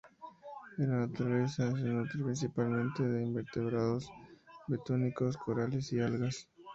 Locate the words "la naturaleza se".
0.89-1.83